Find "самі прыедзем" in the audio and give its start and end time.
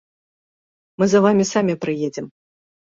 1.53-2.25